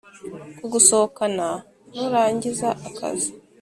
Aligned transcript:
kugusohokana 0.57 1.47
nurangiza 1.95 2.67
akazi 2.87 3.29